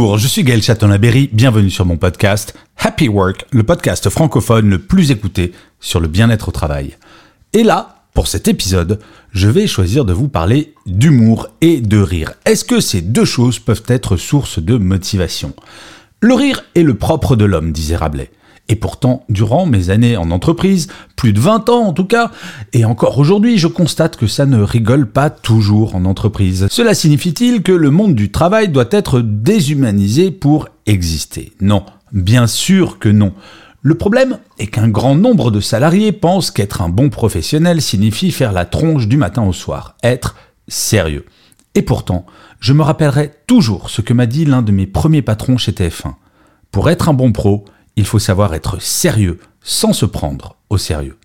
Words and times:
Bonjour, 0.00 0.16
je 0.16 0.28
suis 0.28 0.44
Gaël 0.44 0.62
Châtelain-Berry, 0.62 1.28
bienvenue 1.30 1.68
sur 1.68 1.84
mon 1.84 1.98
podcast 1.98 2.54
Happy 2.78 3.06
Work, 3.06 3.44
le 3.50 3.64
podcast 3.64 4.08
francophone 4.08 4.70
le 4.70 4.78
plus 4.78 5.10
écouté 5.10 5.52
sur 5.78 6.00
le 6.00 6.08
bien-être 6.08 6.48
au 6.48 6.52
travail. 6.52 6.96
Et 7.52 7.62
là, 7.62 8.06
pour 8.14 8.26
cet 8.26 8.48
épisode, 8.48 8.98
je 9.32 9.48
vais 9.48 9.66
choisir 9.66 10.06
de 10.06 10.14
vous 10.14 10.28
parler 10.28 10.72
d'humour 10.86 11.48
et 11.60 11.82
de 11.82 11.98
rire. 11.98 12.32
Est-ce 12.46 12.64
que 12.64 12.80
ces 12.80 13.02
deux 13.02 13.26
choses 13.26 13.58
peuvent 13.58 13.84
être 13.88 14.16
source 14.16 14.58
de 14.58 14.78
motivation? 14.78 15.52
Le 16.22 16.32
rire 16.32 16.64
est 16.74 16.82
le 16.82 16.94
propre 16.94 17.36
de 17.36 17.44
l'homme, 17.44 17.70
disait 17.70 17.96
Rabelais. 17.96 18.30
Et 18.70 18.76
pourtant, 18.76 19.24
durant 19.28 19.66
mes 19.66 19.90
années 19.90 20.16
en 20.16 20.30
entreprise, 20.30 20.86
plus 21.16 21.32
de 21.32 21.40
20 21.40 21.68
ans 21.70 21.88
en 21.88 21.92
tout 21.92 22.04
cas, 22.04 22.30
et 22.72 22.84
encore 22.84 23.18
aujourd'hui, 23.18 23.58
je 23.58 23.66
constate 23.66 24.16
que 24.16 24.28
ça 24.28 24.46
ne 24.46 24.62
rigole 24.62 25.10
pas 25.10 25.28
toujours 25.28 25.96
en 25.96 26.04
entreprise. 26.04 26.68
Cela 26.70 26.94
signifie-t-il 26.94 27.64
que 27.64 27.72
le 27.72 27.90
monde 27.90 28.14
du 28.14 28.30
travail 28.30 28.68
doit 28.68 28.88
être 28.92 29.22
déshumanisé 29.22 30.30
pour 30.30 30.68
exister? 30.86 31.52
Non, 31.60 31.84
bien 32.12 32.46
sûr 32.46 33.00
que 33.00 33.08
non. 33.08 33.32
Le 33.82 33.96
problème 33.96 34.38
est 34.60 34.68
qu'un 34.68 34.88
grand 34.88 35.16
nombre 35.16 35.50
de 35.50 35.58
salariés 35.58 36.12
pensent 36.12 36.52
qu'être 36.52 36.80
un 36.80 36.88
bon 36.88 37.10
professionnel 37.10 37.82
signifie 37.82 38.30
faire 38.30 38.52
la 38.52 38.66
tronche 38.66 39.08
du 39.08 39.16
matin 39.16 39.42
au 39.42 39.52
soir, 39.52 39.96
être 40.04 40.36
sérieux. 40.68 41.26
Et 41.74 41.82
pourtant, 41.82 42.24
je 42.60 42.72
me 42.72 42.82
rappellerai 42.82 43.32
toujours 43.48 43.90
ce 43.90 44.00
que 44.00 44.14
m'a 44.14 44.26
dit 44.26 44.44
l'un 44.44 44.62
de 44.62 44.70
mes 44.70 44.86
premiers 44.86 45.22
patrons 45.22 45.56
chez 45.56 45.72
TF1. 45.72 46.14
Pour 46.70 46.88
être 46.88 47.08
un 47.08 47.14
bon 47.14 47.32
pro, 47.32 47.64
il 48.00 48.06
faut 48.06 48.18
savoir 48.18 48.54
être 48.54 48.80
sérieux 48.80 49.38
sans 49.62 49.92
se 49.92 50.06
prendre 50.06 50.56
au 50.70 50.78
sérieux. 50.78 51.18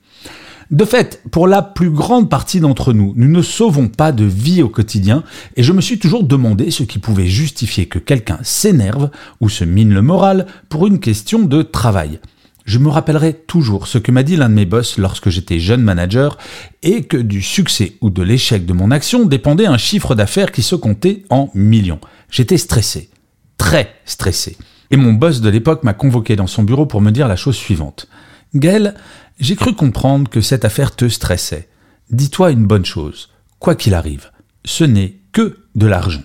De 0.72 0.84
fait, 0.84 1.22
pour 1.32 1.48
la 1.48 1.62
plus 1.62 1.90
grande 1.90 2.30
partie 2.30 2.60
d'entre 2.60 2.92
nous, 2.92 3.14
nous 3.16 3.30
ne 3.30 3.42
sauvons 3.42 3.88
pas 3.88 4.12
de 4.12 4.26
vie 4.26 4.62
au 4.62 4.68
quotidien 4.68 5.24
et 5.56 5.64
je 5.64 5.72
me 5.72 5.80
suis 5.80 6.00
toujours 6.00 6.24
demandé 6.24 6.72
ce 6.72 6.84
qui 6.84 7.00
pouvait 7.00 7.28
justifier 7.28 7.86
que 7.86 8.00
quelqu'un 8.00 8.40
s'énerve 8.44 9.10
ou 9.40 9.48
se 9.48 9.64
mine 9.64 9.94
le 9.94 10.02
moral 10.02 10.48
pour 10.68 10.86
une 10.86 11.00
question 11.00 11.44
de 11.44 11.62
travail. 11.62 12.20
Je 12.66 12.80
me 12.80 12.90
rappellerai 12.90 13.34
toujours 13.34 13.88
ce 13.88 14.00
que 14.00 14.12
m'a 14.12 14.24
dit 14.24 14.36
l'un 14.36 14.50
de 14.50 14.56
mes 14.56 14.66
boss 14.66 14.98
lorsque 14.98 15.30
j'étais 15.30 15.60
jeune 15.60 15.84
manager 15.84 16.38
et 16.84 17.04
que 17.04 17.18
du 17.18 17.42
succès 17.42 17.94
ou 18.02 18.10
de 18.10 18.24
l'échec 18.24 18.66
de 18.66 18.74
mon 18.74 18.92
action 18.92 19.26
dépendait 19.26 19.68
un 19.68 19.78
chiffre 19.78 20.14
d'affaires 20.14 20.52
qui 20.52 20.64
se 20.64 20.76
comptait 20.76 21.24
en 21.30 21.52
millions. 21.54 22.02
J'étais 22.32 22.58
stressé, 22.58 23.12
très 23.58 23.94
stressé. 24.04 24.58
Et 24.92 24.98
mon 24.98 25.14
boss 25.14 25.42
de 25.42 25.50
l'époque 25.50 25.84
m'a 25.84 25.94
convoqué 25.94 26.36
dans 26.36 26.48
son 26.48 26.64
bureau 26.64 26.86
pour 26.86 27.02
me 27.02 27.12
dire 27.12 27.28
la 27.28 27.36
chose 27.36 27.56
suivante. 27.56 28.08
Gaël, 28.54 28.96
j'ai 29.40 29.56
cru 29.56 29.74
comprendre 29.74 30.30
que 30.30 30.42
cette 30.42 30.66
affaire 30.66 30.96
te 30.96 31.10
stressait. 31.10 31.68
Dis-toi 32.12 32.52
une 32.52 32.68
bonne 32.68 32.86
chose. 32.86 33.30
Quoi 33.60 33.76
qu'il 33.76 33.94
arrive, 33.94 34.32
ce 34.64 34.84
n'est 34.84 35.16
que 35.32 35.58
de 35.76 35.88
l'argent. 35.88 36.24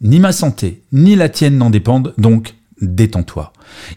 Ni 0.00 0.18
ma 0.18 0.32
santé, 0.32 0.82
ni 0.92 1.16
la 1.16 1.28
tienne 1.28 1.58
n'en 1.58 1.70
dépendent, 1.70 2.14
donc 2.18 2.54
détends-toi. 2.80 3.52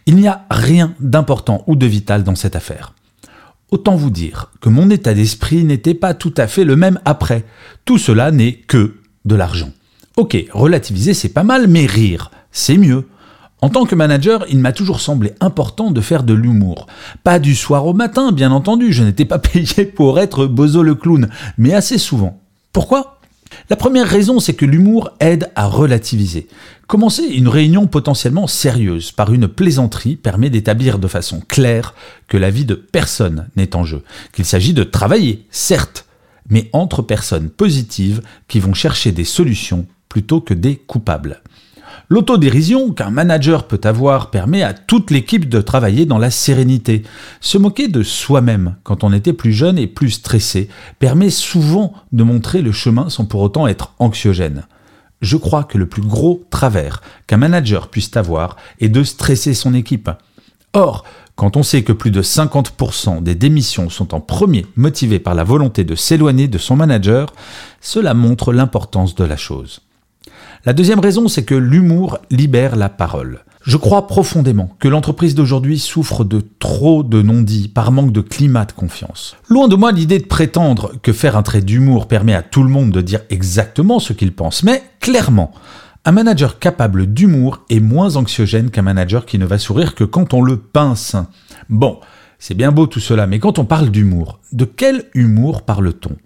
Il 0.05 0.15
n'y 0.15 0.27
a 0.27 0.45
rien 0.49 0.93
d'important 0.99 1.63
ou 1.67 1.75
de 1.75 1.85
vital 1.85 2.23
dans 2.23 2.35
cette 2.35 2.55
affaire. 2.55 2.93
Autant 3.69 3.95
vous 3.95 4.11
dire 4.11 4.51
que 4.61 4.69
mon 4.69 4.89
état 4.89 5.13
d'esprit 5.13 5.63
n'était 5.63 5.93
pas 5.93 6.13
tout 6.13 6.33
à 6.37 6.47
fait 6.47 6.63
le 6.63 6.75
même 6.75 6.99
après. 7.03 7.43
Tout 7.83 7.97
cela 7.97 8.31
n'est 8.31 8.53
que 8.53 8.95
de 9.25 9.35
l'argent. 9.35 9.71
Ok, 10.15 10.37
relativiser 10.53 11.13
c'est 11.13 11.29
pas 11.29 11.43
mal, 11.43 11.67
mais 11.67 11.85
rire, 11.85 12.31
c'est 12.51 12.77
mieux. 12.77 13.07
En 13.61 13.69
tant 13.69 13.85
que 13.85 13.95
manager, 13.95 14.45
il 14.49 14.59
m'a 14.59 14.71
toujours 14.71 15.01
semblé 15.01 15.33
important 15.39 15.89
de 15.89 16.01
faire 16.01 16.23
de 16.23 16.33
l'humour. 16.33 16.85
Pas 17.23 17.39
du 17.39 17.55
soir 17.55 17.87
au 17.87 17.93
matin, 17.93 18.31
bien 18.31 18.51
entendu, 18.51 18.93
je 18.93 19.03
n'étais 19.03 19.25
pas 19.25 19.39
payé 19.39 19.85
pour 19.85 20.19
être 20.19 20.45
Bozo 20.45 20.83
le 20.83 20.95
clown, 20.95 21.29
mais 21.57 21.73
assez 21.73 21.97
souvent. 21.97 22.39
Pourquoi? 22.71 23.19
La 23.69 23.75
première 23.75 24.07
raison, 24.07 24.39
c'est 24.39 24.53
que 24.53 24.65
l'humour 24.65 25.11
aide 25.19 25.49
à 25.55 25.67
relativiser. 25.67 26.47
Commencer 26.85 27.23
une 27.23 27.47
réunion 27.47 27.87
potentiellement 27.87 28.45
sérieuse 28.45 29.11
par 29.11 29.33
une 29.33 29.47
plaisanterie 29.47 30.15
permet 30.15 30.49
d'établir 30.49 30.99
de 30.99 31.07
façon 31.07 31.41
claire 31.47 31.95
que 32.27 32.37
la 32.37 32.49
vie 32.49 32.65
de 32.65 32.75
personne 32.75 33.47
n'est 33.55 33.75
en 33.75 33.83
jeu, 33.83 34.03
qu'il 34.33 34.45
s'agit 34.45 34.73
de 34.73 34.83
travailler, 34.83 35.45
certes, 35.49 36.05
mais 36.49 36.69
entre 36.73 37.01
personnes 37.01 37.49
positives 37.49 38.21
qui 38.47 38.59
vont 38.59 38.73
chercher 38.73 39.11
des 39.11 39.25
solutions 39.25 39.85
plutôt 40.07 40.39
que 40.39 40.53
des 40.53 40.75
coupables. 40.75 41.41
L'autodérision 42.09 42.93
qu'un 42.93 43.09
manager 43.09 43.67
peut 43.67 43.81
avoir 43.83 44.31
permet 44.31 44.63
à 44.63 44.73
toute 44.73 45.11
l'équipe 45.11 45.49
de 45.49 45.59
travailler 45.59 46.05
dans 46.05 46.17
la 46.17 46.31
sérénité. 46.31 47.03
Se 47.41 47.57
moquer 47.57 47.89
de 47.89 48.01
soi-même 48.01 48.75
quand 48.83 49.03
on 49.03 49.11
était 49.11 49.33
plus 49.33 49.51
jeune 49.51 49.77
et 49.77 49.87
plus 49.87 50.11
stressé 50.11 50.69
permet 50.99 51.29
souvent 51.29 51.93
de 52.13 52.23
montrer 52.23 52.61
le 52.61 52.71
chemin 52.71 53.09
sans 53.09 53.25
pour 53.25 53.41
autant 53.41 53.67
être 53.67 53.93
anxiogène. 53.99 54.63
Je 55.19 55.35
crois 55.35 55.65
que 55.65 55.77
le 55.77 55.87
plus 55.87 56.01
gros 56.01 56.45
travers 56.49 57.01
qu'un 57.25 57.37
manager 57.37 57.89
puisse 57.89 58.15
avoir 58.15 58.55
est 58.79 58.87
de 58.87 59.03
stresser 59.03 59.53
son 59.53 59.73
équipe. 59.73 60.09
Or, 60.71 61.03
quand 61.35 61.57
on 61.57 61.63
sait 61.63 61.83
que 61.83 61.91
plus 61.91 62.11
de 62.11 62.21
50% 62.21 63.21
des 63.21 63.35
démissions 63.35 63.89
sont 63.89 64.15
en 64.15 64.21
premier 64.21 64.65
motivées 64.77 65.19
par 65.19 65.35
la 65.35 65.43
volonté 65.43 65.83
de 65.83 65.95
s'éloigner 65.95 66.47
de 66.47 66.57
son 66.57 66.77
manager, 66.77 67.33
cela 67.81 68.13
montre 68.13 68.53
l'importance 68.53 69.13
de 69.13 69.25
la 69.25 69.37
chose. 69.37 69.81
La 70.67 70.73
deuxième 70.73 70.99
raison, 70.99 71.29
c'est 71.29 71.45
que 71.45 71.55
l'humour 71.55 72.17
libère 72.29 72.75
la 72.75 72.89
parole. 72.89 73.39
Je 73.63 73.77
crois 73.77 74.05
profondément 74.05 74.75
que 74.79 74.89
l'entreprise 74.89 75.33
d'aujourd'hui 75.33 75.79
souffre 75.79 76.25
de 76.25 76.43
trop 76.59 77.03
de 77.03 77.21
non-dits 77.21 77.69
par 77.69 77.93
manque 77.93 78.11
de 78.11 78.19
climat 78.19 78.65
de 78.65 78.73
confiance. 78.73 79.37
Loin 79.47 79.69
de 79.69 79.77
moi 79.77 79.93
l'idée 79.93 80.19
de 80.19 80.25
prétendre 80.25 80.91
que 81.01 81.13
faire 81.13 81.37
un 81.37 81.41
trait 81.41 81.61
d'humour 81.61 82.09
permet 82.09 82.33
à 82.33 82.41
tout 82.41 82.63
le 82.63 82.69
monde 82.69 82.91
de 82.91 82.99
dire 82.99 83.21
exactement 83.29 83.99
ce 83.99 84.11
qu'il 84.11 84.33
pense, 84.33 84.63
mais 84.63 84.83
clairement, 84.99 85.53
un 86.03 86.11
manager 86.11 86.59
capable 86.59 87.05
d'humour 87.05 87.61
est 87.69 87.79
moins 87.79 88.17
anxiogène 88.17 88.69
qu'un 88.69 88.81
manager 88.81 89.25
qui 89.25 89.39
ne 89.39 89.45
va 89.45 89.59
sourire 89.59 89.95
que 89.95 90.03
quand 90.03 90.33
on 90.33 90.41
le 90.41 90.57
pince. 90.57 91.15
Bon, 91.69 92.01
c'est 92.39 92.55
bien 92.55 92.73
beau 92.73 92.87
tout 92.87 92.99
cela, 92.99 93.25
mais 93.25 93.39
quand 93.39 93.57
on 93.57 93.63
parle 93.63 93.89
d'humour, 93.89 94.41
de 94.51 94.65
quel 94.65 95.05
humour 95.13 95.61
parle-t-on? 95.61 96.17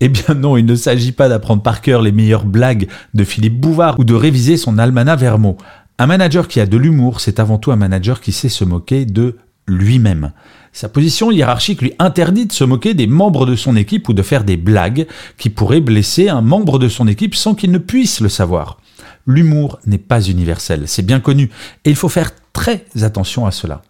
Eh 0.00 0.08
bien 0.08 0.34
non, 0.34 0.56
il 0.56 0.64
ne 0.64 0.74
s'agit 0.74 1.12
pas 1.12 1.28
d'apprendre 1.28 1.62
par 1.62 1.80
cœur 1.80 2.02
les 2.02 2.12
meilleures 2.12 2.46
blagues 2.46 2.88
de 3.14 3.24
Philippe 3.24 3.60
Bouvard 3.60 3.98
ou 3.98 4.04
de 4.04 4.14
réviser 4.14 4.56
son 4.56 4.78
almanach 4.78 5.18
Vermo. 5.18 5.56
Un 5.98 6.06
manager 6.06 6.48
qui 6.48 6.60
a 6.60 6.66
de 6.66 6.78
l'humour, 6.78 7.20
c'est 7.20 7.38
avant 7.38 7.58
tout 7.58 7.72
un 7.72 7.76
manager 7.76 8.20
qui 8.20 8.32
sait 8.32 8.48
se 8.48 8.64
moquer 8.64 9.04
de 9.04 9.36
lui-même. 9.68 10.32
Sa 10.72 10.88
position 10.88 11.30
hiérarchique 11.30 11.82
lui 11.82 11.92
interdit 11.98 12.46
de 12.46 12.52
se 12.52 12.64
moquer 12.64 12.94
des 12.94 13.06
membres 13.06 13.44
de 13.44 13.56
son 13.56 13.76
équipe 13.76 14.08
ou 14.08 14.12
de 14.12 14.22
faire 14.22 14.44
des 14.44 14.56
blagues 14.56 15.06
qui 15.36 15.50
pourraient 15.50 15.80
blesser 15.80 16.28
un 16.28 16.40
membre 16.40 16.78
de 16.78 16.88
son 16.88 17.08
équipe 17.08 17.34
sans 17.34 17.54
qu'il 17.54 17.70
ne 17.70 17.78
puisse 17.78 18.20
le 18.20 18.28
savoir. 18.28 18.78
L'humour 19.26 19.78
n'est 19.86 19.98
pas 19.98 20.22
universel, 20.22 20.84
c'est 20.86 21.04
bien 21.04 21.20
connu, 21.20 21.50
et 21.84 21.90
il 21.90 21.96
faut 21.96 22.08
faire 22.08 22.30
très 22.52 22.86
attention 23.02 23.46
à 23.46 23.50
cela. 23.50 23.82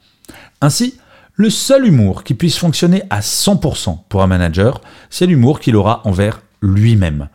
Ainsi, 0.60 0.94
le 1.40 1.48
seul 1.48 1.86
humour 1.86 2.22
qui 2.22 2.34
puisse 2.34 2.58
fonctionner 2.58 3.02
à 3.08 3.20
100% 3.20 4.00
pour 4.10 4.22
un 4.22 4.26
manager, 4.26 4.82
c'est 5.08 5.24
l'humour 5.24 5.58
qu'il 5.58 5.74
aura 5.74 6.02
envers 6.06 6.42
lui-même. 6.60 7.30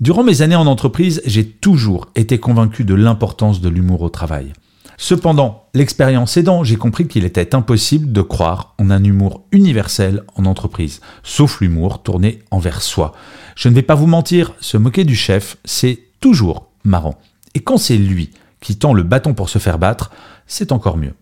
Durant 0.00 0.24
mes 0.24 0.40
années 0.40 0.56
en 0.56 0.66
entreprise, 0.66 1.20
j'ai 1.26 1.46
toujours 1.46 2.08
été 2.14 2.40
convaincu 2.40 2.84
de 2.84 2.94
l'importance 2.94 3.60
de 3.60 3.68
l'humour 3.68 4.00
au 4.00 4.08
travail. 4.08 4.54
Cependant, 4.96 5.66
l'expérience 5.74 6.38
aidant, 6.38 6.64
j'ai 6.64 6.76
compris 6.76 7.06
qu'il 7.06 7.26
était 7.26 7.54
impossible 7.54 8.10
de 8.10 8.22
croire 8.22 8.74
en 8.78 8.90
un 8.90 9.04
humour 9.04 9.44
universel 9.52 10.22
en 10.36 10.46
entreprise, 10.46 11.02
sauf 11.22 11.60
l'humour 11.60 12.02
tourné 12.02 12.38
envers 12.50 12.80
soi. 12.80 13.12
Je 13.56 13.68
ne 13.68 13.74
vais 13.74 13.82
pas 13.82 13.94
vous 13.94 14.06
mentir, 14.06 14.54
se 14.60 14.78
moquer 14.78 15.04
du 15.04 15.14
chef, 15.14 15.58
c'est 15.66 16.00
toujours 16.20 16.70
marrant. 16.82 17.18
Et 17.54 17.60
quand 17.60 17.76
c'est 17.76 17.98
lui 17.98 18.30
qui 18.62 18.78
tend 18.78 18.94
le 18.94 19.02
bâton 19.02 19.34
pour 19.34 19.50
se 19.50 19.58
faire 19.58 19.78
battre, 19.78 20.12
c'est 20.46 20.72
encore 20.72 20.96
mieux. 20.96 21.12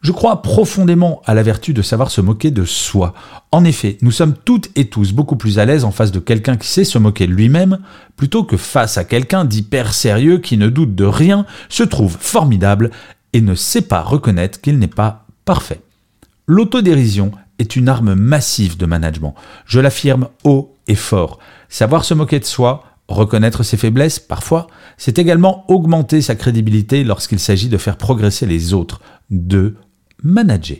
Je 0.00 0.12
crois 0.12 0.42
profondément 0.42 1.22
à 1.26 1.34
la 1.34 1.42
vertu 1.42 1.74
de 1.74 1.82
savoir 1.82 2.10
se 2.10 2.20
moquer 2.20 2.50
de 2.50 2.64
soi. 2.64 3.14
En 3.50 3.64
effet, 3.64 3.98
nous 4.00 4.12
sommes 4.12 4.34
toutes 4.44 4.70
et 4.76 4.88
tous 4.88 5.12
beaucoup 5.12 5.36
plus 5.36 5.58
à 5.58 5.64
l'aise 5.64 5.84
en 5.84 5.90
face 5.90 6.12
de 6.12 6.20
quelqu'un 6.20 6.56
qui 6.56 6.68
sait 6.68 6.84
se 6.84 6.98
moquer 6.98 7.26
de 7.26 7.32
lui-même, 7.32 7.78
plutôt 8.16 8.44
que 8.44 8.56
face 8.56 8.96
à 8.96 9.04
quelqu'un 9.04 9.44
d'hyper 9.44 9.92
sérieux 9.92 10.38
qui 10.38 10.56
ne 10.56 10.68
doute 10.68 10.94
de 10.94 11.04
rien, 11.04 11.46
se 11.68 11.82
trouve 11.82 12.16
formidable 12.20 12.90
et 13.32 13.40
ne 13.40 13.54
sait 13.54 13.82
pas 13.82 14.02
reconnaître 14.02 14.60
qu'il 14.60 14.78
n'est 14.78 14.86
pas 14.86 15.26
parfait. 15.44 15.80
L'autodérision 16.46 17.32
est 17.58 17.74
une 17.74 17.88
arme 17.88 18.14
massive 18.14 18.76
de 18.76 18.86
management. 18.86 19.34
Je 19.66 19.80
l'affirme 19.80 20.28
haut 20.44 20.76
et 20.86 20.94
fort. 20.94 21.40
Savoir 21.68 22.04
se 22.04 22.14
moquer 22.14 22.38
de 22.38 22.44
soi 22.44 22.84
Reconnaître 23.08 23.62
ses 23.62 23.78
faiblesses, 23.78 24.18
parfois, 24.18 24.66
c'est 24.98 25.18
également 25.18 25.64
augmenter 25.68 26.20
sa 26.20 26.34
crédibilité 26.34 27.04
lorsqu'il 27.04 27.38
s'agit 27.38 27.70
de 27.70 27.78
faire 27.78 27.96
progresser 27.96 28.44
les 28.44 28.74
autres, 28.74 29.00
de 29.30 29.76
manager. 30.22 30.78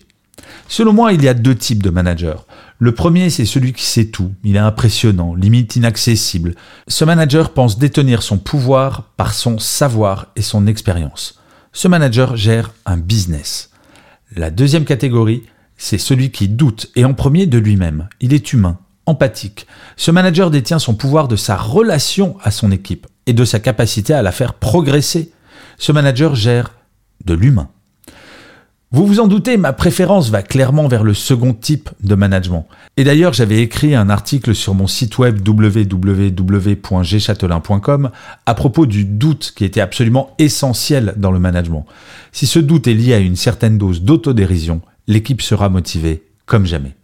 Selon 0.68 0.92
moi, 0.92 1.12
il 1.12 1.22
y 1.22 1.28
a 1.28 1.34
deux 1.34 1.54
types 1.54 1.82
de 1.82 1.90
managers. 1.90 2.36
Le 2.78 2.92
premier, 2.92 3.30
c'est 3.30 3.44
celui 3.44 3.72
qui 3.72 3.84
sait 3.84 4.06
tout. 4.06 4.32
Il 4.44 4.56
est 4.56 4.60
impressionnant, 4.60 5.34
limite 5.34 5.76
inaccessible. 5.76 6.54
Ce 6.86 7.04
manager 7.04 7.52
pense 7.52 7.78
détenir 7.78 8.22
son 8.22 8.38
pouvoir 8.38 9.04
par 9.16 9.34
son 9.34 9.58
savoir 9.58 10.28
et 10.36 10.42
son 10.42 10.66
expérience. 10.66 11.40
Ce 11.72 11.88
manager 11.88 12.36
gère 12.36 12.72
un 12.86 12.96
business. 12.96 13.70
La 14.36 14.50
deuxième 14.50 14.84
catégorie, 14.84 15.42
c'est 15.76 15.98
celui 15.98 16.30
qui 16.30 16.48
doute, 16.48 16.90
et 16.96 17.04
en 17.04 17.14
premier 17.14 17.46
de 17.46 17.58
lui-même. 17.58 18.08
Il 18.20 18.34
est 18.34 18.52
humain, 18.52 18.78
empathique. 19.06 19.66
Ce 19.96 20.10
manager 20.10 20.50
détient 20.50 20.78
son 20.78 20.94
pouvoir 20.94 21.28
de 21.28 21.36
sa 21.36 21.56
relation 21.56 22.36
à 22.42 22.50
son 22.50 22.70
équipe 22.70 23.06
et 23.26 23.32
de 23.32 23.44
sa 23.44 23.60
capacité 23.60 24.12
à 24.12 24.22
la 24.22 24.32
faire 24.32 24.54
progresser. 24.54 25.32
Ce 25.78 25.92
manager 25.92 26.34
gère 26.34 26.72
de 27.24 27.34
l'humain. 27.34 27.70
Vous 28.90 29.06
vous 29.06 29.20
en 29.20 29.26
doutez, 29.26 29.58
ma 29.58 29.74
préférence 29.74 30.30
va 30.30 30.42
clairement 30.42 30.88
vers 30.88 31.04
le 31.04 31.12
second 31.12 31.52
type 31.52 31.90
de 32.02 32.14
management. 32.14 32.66
Et 32.96 33.04
d'ailleurs, 33.04 33.34
j'avais 33.34 33.60
écrit 33.60 33.94
un 33.94 34.08
article 34.08 34.54
sur 34.54 34.72
mon 34.72 34.86
site 34.86 35.18
web 35.18 35.46
www.gchatelain.com 35.46 38.10
à 38.46 38.54
propos 38.54 38.86
du 38.86 39.04
doute 39.04 39.52
qui 39.54 39.66
était 39.66 39.82
absolument 39.82 40.34
essentiel 40.38 41.12
dans 41.18 41.32
le 41.32 41.38
management. 41.38 41.84
Si 42.32 42.46
ce 42.46 42.58
doute 42.58 42.86
est 42.86 42.94
lié 42.94 43.12
à 43.12 43.18
une 43.18 43.36
certaine 43.36 43.76
dose 43.76 44.00
d'autodérision, 44.00 44.80
l'équipe 45.06 45.42
sera 45.42 45.68
motivée 45.68 46.22
comme 46.46 46.64
jamais. 46.64 46.96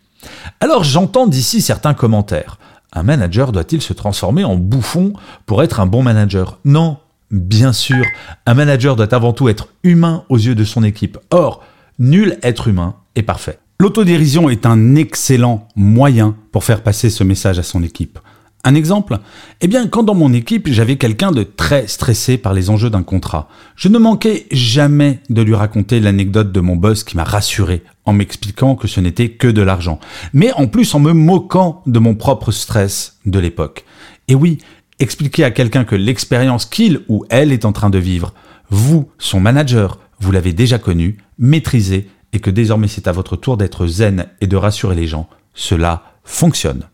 Alors 0.61 0.85
j'entends 0.85 1.27
d'ici 1.27 1.61
certains 1.61 1.93
commentaires. 1.93 2.59
Un 2.95 3.03
manager 3.03 3.53
doit-il 3.53 3.83
se 3.83 3.93
transformer 3.93 4.45
en 4.45 4.57
bouffon 4.57 5.13
pour 5.45 5.63
être 5.63 5.81
un 5.81 5.87
bon 5.87 6.03
manager? 6.03 6.61
Non, 6.65 6.97
bien 7.31 7.75
sûr, 7.75 8.07
un 8.47 8.55
manager 8.55 8.97
doit 8.97 9.15
avant 9.15 9.35
tout 9.35 9.51
être 9.51 9.69
humain 9.83 10.25
aux 10.31 10.39
yeux 10.39 10.55
de 10.55 10.65
son 10.65 10.83
équipe. 10.83 11.19
Or, 11.31 11.63
Nul 11.99 12.39
être 12.43 12.69
humain 12.69 12.97
est 13.15 13.23
parfait. 13.23 13.59
L'autodérision 13.79 14.51
est 14.51 14.67
un 14.67 14.97
excellent 14.97 15.69
moyen 15.77 16.37
pour 16.51 16.65
faire 16.65 16.83
passer 16.83 17.09
ce 17.09 17.23
message 17.23 17.59
à 17.59 17.63
son 17.63 17.83
équipe. 17.83 18.19
Un 18.65 18.75
exemple 18.75 19.19
Eh 19.61 19.69
bien, 19.69 19.87
quand 19.87 20.03
dans 20.03 20.15
mon 20.15 20.33
équipe, 20.33 20.69
j'avais 20.73 20.97
quelqu'un 20.97 21.33
de 21.33 21.43
très 21.43 21.87
stressé 21.87 22.39
par 22.39 22.55
les 22.55 22.71
enjeux 22.71 22.91
d'un 22.91 23.03
contrat, 23.03 23.49
je 23.77 23.89
ne 23.89 23.99
manquais 23.99 24.47
jamais 24.51 25.21
de 25.29 25.43
lui 25.43 25.55
raconter 25.55 26.01
l'anecdote 26.01 26.51
de 26.51 26.61
mon 26.61 26.75
boss 26.75 27.05
qui 27.05 27.17
m'a 27.17 27.25
rassuré 27.25 27.85
en 28.07 28.13
m'expliquant 28.15 28.75
que 28.75 28.89
ce 28.89 29.01
n'était 29.01 29.29
que 29.29 29.49
de 29.49 29.63
l'argent, 29.63 30.01
mais 30.33 30.51
en 30.53 30.67
plus 30.67 30.95
en 30.95 31.01
me 31.01 31.13
moquant 31.13 31.83
de 31.87 31.99
mon 31.99 32.15
propre 32.15 32.53
stress 32.53 33.19
de 33.27 33.39
l'époque. 33.39 33.85
Et 34.29 34.35
oui, 34.35 34.59
expliquer 34.99 35.45
à 35.45 35.51
quelqu'un 35.51 35.85
que 35.85 35.95
l'expérience 35.95 36.65
qu'il 36.65 37.03
ou 37.09 37.27
elle 37.29 37.53
est 37.53 37.67
en 37.67 37.73
train 37.73 37.91
de 37.91 37.99
vivre, 37.99 38.33
vous, 38.71 39.11
son 39.19 39.41
manager, 39.41 39.99
vous 40.25 40.33
l'avez 40.33 40.53
déjà 40.53 40.79
connu, 40.79 41.19
maîtrisé 41.39 42.09
et 42.33 42.41
que 42.41 42.51
désormais 42.51 42.89
c'est 42.89 43.09
à 43.09 43.13
votre 43.13 43.37
tour 43.37 43.57
d'être 43.57 43.87
zen 43.87 44.27
et 44.41 44.47
de 44.47 44.57
rassurer 44.57 44.97
les 44.97 45.07
gens, 45.07 45.29
cela 45.55 46.03
fonctionne. 46.25 46.85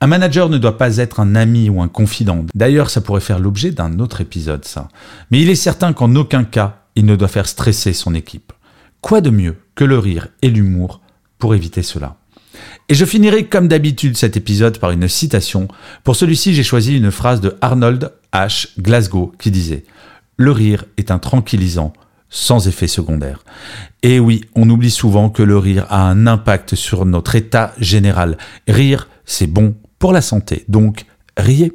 Un 0.00 0.06
manager 0.06 0.48
ne 0.48 0.56
doit 0.56 0.78
pas 0.78 0.96
être 0.96 1.20
un 1.20 1.34
ami 1.34 1.68
ou 1.68 1.82
un 1.82 1.88
confident. 1.88 2.46
D'ailleurs, 2.54 2.88
ça 2.88 3.02
pourrait 3.02 3.20
faire 3.20 3.38
l'objet 3.38 3.70
d'un 3.70 3.98
autre 3.98 4.22
épisode, 4.22 4.64
ça. 4.64 4.88
Mais 5.30 5.42
il 5.42 5.50
est 5.50 5.54
certain 5.54 5.92
qu'en 5.92 6.14
aucun 6.14 6.44
cas, 6.44 6.84
il 6.96 7.04
ne 7.04 7.16
doit 7.16 7.28
faire 7.28 7.46
stresser 7.46 7.92
son 7.92 8.14
équipe. 8.14 8.54
Quoi 9.02 9.20
de 9.20 9.28
mieux 9.28 9.56
que 9.74 9.84
le 9.84 9.98
rire 9.98 10.28
et 10.40 10.48
l'humour 10.48 11.02
pour 11.38 11.54
éviter 11.54 11.82
cela? 11.82 12.16
Et 12.88 12.94
je 12.94 13.04
finirai 13.04 13.46
comme 13.46 13.68
d'habitude 13.68 14.16
cet 14.16 14.36
épisode 14.38 14.78
par 14.78 14.90
une 14.90 15.06
citation. 15.06 15.68
Pour 16.02 16.16
celui-ci, 16.16 16.54
j'ai 16.54 16.62
choisi 16.62 16.96
une 16.96 17.10
phrase 17.10 17.42
de 17.42 17.56
Arnold 17.60 18.12
H. 18.32 18.68
Glasgow 18.78 19.32
qui 19.38 19.50
disait⁇ 19.50 19.76
Le 20.36 20.52
rire 20.52 20.86
est 20.96 21.10
un 21.10 21.18
tranquillisant 21.18 21.92
sans 22.30 22.68
effet 22.68 22.86
secondaire. 22.86 23.44
Et 24.02 24.18
oui, 24.20 24.44
on 24.54 24.70
oublie 24.70 24.90
souvent 24.90 25.28
que 25.28 25.42
le 25.42 25.58
rire 25.58 25.86
a 25.90 26.08
un 26.08 26.26
impact 26.26 26.74
sur 26.74 27.04
notre 27.04 27.34
état 27.34 27.74
général. 27.78 28.38
Rire, 28.66 29.08
c'est 29.26 29.48
bon 29.48 29.74
pour 29.98 30.12
la 30.12 30.22
santé, 30.22 30.64
donc 30.68 31.04
riez. 31.36 31.74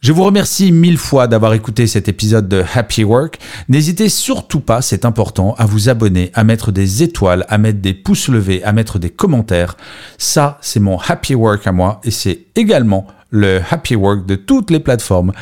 Je 0.00 0.12
vous 0.12 0.22
remercie 0.22 0.70
mille 0.70 0.96
fois 0.96 1.26
d'avoir 1.26 1.54
écouté 1.54 1.88
cet 1.88 2.08
épisode 2.08 2.48
de 2.48 2.62
Happy 2.72 3.02
Work. 3.02 3.40
N'hésitez 3.68 4.08
surtout 4.08 4.60
pas, 4.60 4.80
c'est 4.80 5.04
important, 5.04 5.56
à 5.58 5.66
vous 5.66 5.88
abonner, 5.88 6.30
à 6.34 6.44
mettre 6.44 6.70
des 6.70 7.02
étoiles, 7.02 7.44
à 7.48 7.58
mettre 7.58 7.80
des 7.80 7.94
pouces 7.94 8.28
levés, 8.28 8.62
à 8.62 8.72
mettre 8.72 9.00
des 9.00 9.10
commentaires. 9.10 9.76
Ça, 10.16 10.58
c'est 10.60 10.78
mon 10.78 10.98
Happy 10.98 11.34
Work 11.34 11.66
à 11.66 11.72
moi 11.72 12.00
et 12.04 12.12
c'est 12.12 12.46
également 12.54 13.08
le 13.30 13.60
Happy 13.68 13.96
Work 13.96 14.24
de 14.24 14.36
toutes 14.36 14.70
les 14.70 14.78
plateformes. 14.78 15.32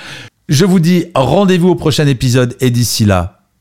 Je 0.49 0.65
vous 0.65 0.81
dis 0.81 1.07
rendez-vous 1.15 1.69
au 1.69 1.75
prochain 1.75 2.07
épisode 2.07 2.57
et 2.61 2.71
d'ici 2.71 3.05
là, 3.05 3.36